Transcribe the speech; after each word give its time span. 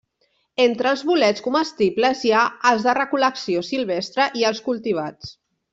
Entre 0.63 0.89
els 0.91 1.03
bolets 1.09 1.43
comestibles 1.49 2.23
hi 2.29 2.33
ha 2.37 2.41
els 2.71 2.89
de 2.89 2.97
recol·lecció 3.01 3.65
silvestre 3.71 4.31
i 4.43 4.51
els 4.53 4.67
cultivats. 4.71 5.37